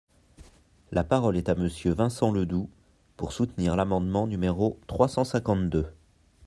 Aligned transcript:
La 0.91 1.03
parole 1.03 1.37
est 1.37 1.47
à 1.47 1.53
Monsieur 1.53 1.91
Vincent 1.93 2.31
Ledoux, 2.31 2.71
pour 3.17 3.33
soutenir 3.33 3.75
l’amendement 3.75 4.25
numéro 4.25 4.79
trois 4.87 5.07
cent 5.07 5.23
cinquante-deux. 5.23 5.91